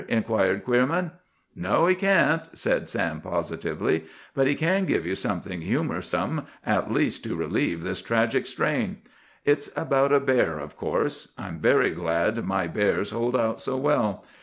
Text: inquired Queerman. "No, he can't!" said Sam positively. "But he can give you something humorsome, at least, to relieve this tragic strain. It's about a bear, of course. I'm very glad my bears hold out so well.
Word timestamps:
inquired 0.07 0.65
Queerman. 0.65 1.11
"No, 1.55 1.85
he 1.85 1.93
can't!" 1.93 2.57
said 2.57 2.89
Sam 2.89 3.21
positively. 3.21 4.05
"But 4.33 4.47
he 4.47 4.55
can 4.55 4.85
give 4.87 5.05
you 5.05 5.13
something 5.13 5.61
humorsome, 5.61 6.47
at 6.65 6.91
least, 6.91 7.23
to 7.25 7.35
relieve 7.35 7.83
this 7.83 8.01
tragic 8.01 8.47
strain. 8.47 9.03
It's 9.45 9.67
about 9.77 10.11
a 10.11 10.19
bear, 10.19 10.57
of 10.57 10.75
course. 10.75 11.33
I'm 11.37 11.59
very 11.59 11.91
glad 11.91 12.43
my 12.43 12.65
bears 12.65 13.11
hold 13.11 13.35
out 13.35 13.61
so 13.61 13.77
well. 13.77 14.25